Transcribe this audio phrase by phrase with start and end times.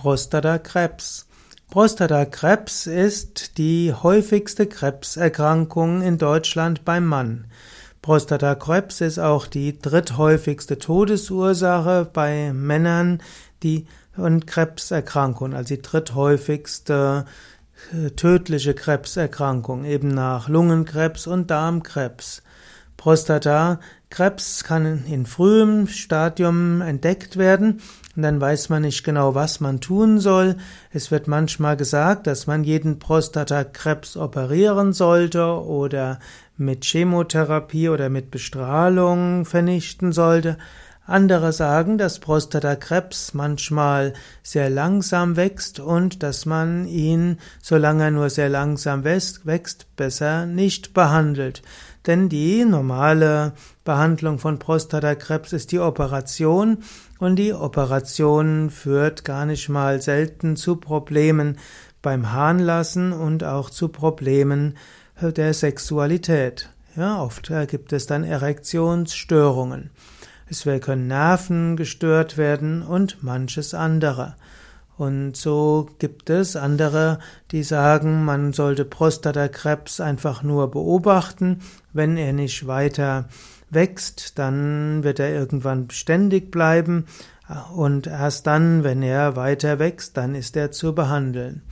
[0.00, 1.26] Prostatakrebs.
[1.70, 7.48] Prostatakrebs ist die häufigste Krebserkrankung in Deutschland beim Mann.
[8.00, 13.22] Prostatakrebs ist auch die dritthäufigste Todesursache bei Männern,
[13.62, 13.84] die
[14.16, 17.26] und Krebserkrankungen, also die dritthäufigste
[17.92, 22.42] äh, tödliche Krebserkrankung, eben nach Lungenkrebs und Darmkrebs.
[22.96, 27.82] Prostatakrebs kann in frühem Stadium entdeckt werden
[28.16, 30.56] und dann weiß man nicht genau, was man tun soll.
[30.90, 36.18] Es wird manchmal gesagt, dass man jeden Prostatakrebs operieren sollte oder
[36.56, 40.58] mit Chemotherapie oder mit Bestrahlung vernichten sollte.
[41.06, 48.30] Andere sagen, dass Prostatakrebs manchmal sehr langsam wächst und dass man ihn, solange er nur
[48.30, 51.62] sehr langsam wächst, besser nicht behandelt.
[52.06, 53.52] Denn die normale
[53.84, 56.78] Behandlung von Prostatakrebs ist die Operation
[57.18, 61.58] und die Operation führt gar nicht mal selten zu Problemen
[62.00, 64.76] beim Harnlassen und auch zu Problemen
[65.20, 66.70] der Sexualität.
[66.96, 69.90] Ja, oft gibt es dann Erektionsstörungen.
[70.48, 74.34] Es können Nerven gestört werden und manches andere.
[75.00, 77.20] Und so gibt es andere,
[77.52, 81.60] die sagen, man sollte Prostatakrebs einfach nur beobachten.
[81.94, 83.24] Wenn er nicht weiter
[83.70, 87.06] wächst, dann wird er irgendwann beständig bleiben.
[87.74, 91.62] Und erst dann, wenn er weiter wächst, dann ist er zu behandeln.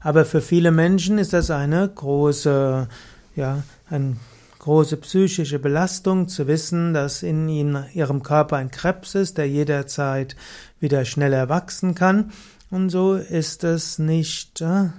[0.00, 2.88] Aber für viele Menschen ist das eine große,
[3.36, 4.16] ja, eine
[4.58, 10.34] große psychische Belastung zu wissen, dass in ihrem Körper ein Krebs ist, der jederzeit
[10.80, 12.32] wieder schneller wachsen kann.
[12.70, 14.90] Und so ist es nicht äh,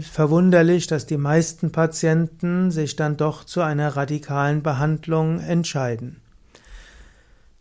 [0.00, 6.20] verwunderlich, dass die meisten Patienten sich dann doch zu einer radikalen Behandlung entscheiden.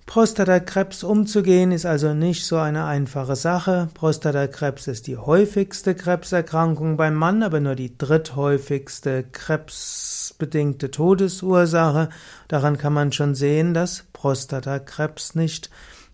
[0.08, 3.90] Prostatakrebs umzugehen ist also nicht so eine einfache Sache.
[3.94, 12.08] Prostatakrebs ist die häufigste Krebserkrankung beim Mann, aber nur die dritthäufigste krebsbedingte Todesursache.
[12.48, 15.70] Daran kann man schon sehen, dass Prostatakrebs nicht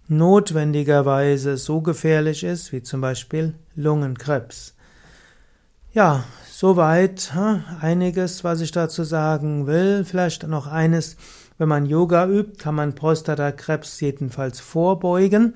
[0.07, 4.75] notwendigerweise so gefährlich ist wie zum Beispiel Lungenkrebs.
[5.93, 10.05] Ja, soweit hm, einiges, was ich dazu sagen will.
[10.05, 11.17] Vielleicht noch eines,
[11.57, 15.53] wenn man Yoga übt, kann man Prostatakrebs jedenfalls vorbeugen.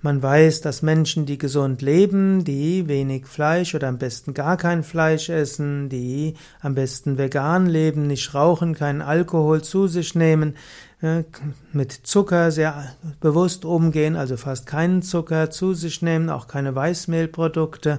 [0.00, 4.84] Man weiß, dass Menschen, die gesund leben, die wenig Fleisch oder am besten gar kein
[4.84, 10.54] Fleisch essen, die am besten vegan leben, nicht rauchen, keinen Alkohol zu sich nehmen,
[11.72, 17.98] mit Zucker sehr bewusst umgehen, also fast keinen Zucker zu sich nehmen, auch keine Weißmehlprodukte.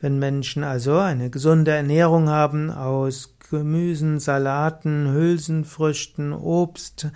[0.00, 7.08] Wenn Menschen also eine gesunde Ernährung haben aus Gemüsen, Salaten, Hülsenfrüchten, Obst,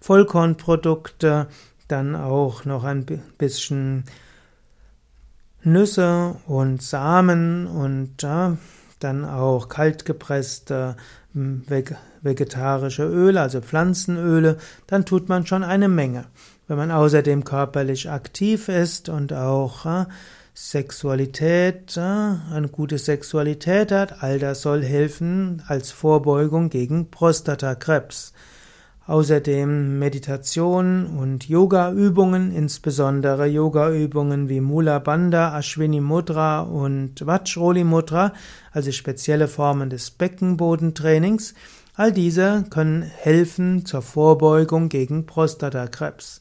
[0.00, 1.48] Vollkornprodukte,
[1.90, 3.04] dann auch noch ein
[3.38, 4.04] bisschen
[5.62, 8.56] Nüsse und Samen und ja,
[8.98, 10.96] dann auch kaltgepresste
[11.32, 11.64] hm,
[12.22, 16.26] vegetarische Öle, also Pflanzenöle, dann tut man schon eine Menge.
[16.68, 20.06] Wenn man außerdem körperlich aktiv ist und auch äh,
[20.54, 28.32] Sexualität, äh, eine gute Sexualität hat, all das soll helfen als Vorbeugung gegen Prostatakrebs.
[29.06, 38.32] Außerdem Meditation und Yoga-Übungen, insbesondere Yoga-Übungen wie Mula Bandha, Ashwini Mudra und Vajroli Mudra,
[38.72, 41.54] also spezielle Formen des Beckenbodentrainings.
[41.96, 46.40] All diese können helfen zur Vorbeugung gegen Prostatakrebs.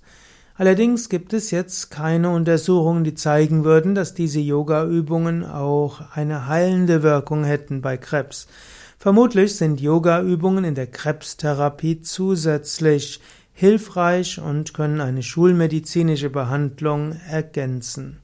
[0.59, 7.01] Allerdings gibt es jetzt keine Untersuchungen, die zeigen würden, dass diese Yoga-Übungen auch eine heilende
[7.01, 8.47] Wirkung hätten bei Krebs.
[9.01, 13.21] Vermutlich sind Yoga-Übungen in der Krebstherapie zusätzlich
[13.53, 18.17] hilfreich und können eine schulmedizinische Behandlung ergänzen.